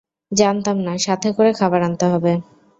জানতাম 0.31 0.77
না, 0.85 0.93
সাথে 0.97 1.29
করে 1.37 1.51
খাবার 1.53 1.81
আনতে 1.81 2.05
হবে। 2.05 2.33